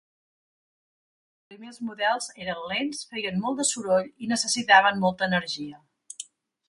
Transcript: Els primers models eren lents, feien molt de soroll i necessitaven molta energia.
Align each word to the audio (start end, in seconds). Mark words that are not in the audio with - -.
Els 1.41 1.51
primers 1.51 1.77
models 1.89 2.29
eren 2.45 2.65
lents, 2.71 3.03
feien 3.11 3.39
molt 3.45 3.61
de 3.61 3.67
soroll 3.73 4.09
i 4.27 4.31
necessitaven 4.33 5.01
molta 5.05 5.29
energia. 5.29 5.83